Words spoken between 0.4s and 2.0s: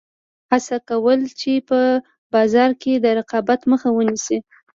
هڅه کوله چې په